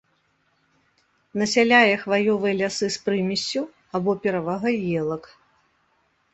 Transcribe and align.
Насяляе 1.41 1.91
хваёвыя 2.05 2.55
лясы 2.63 2.87
з 2.97 3.03
прымессю 3.09 3.61
або 4.01 4.11
перавагай 4.27 4.77
елак. 5.05 5.23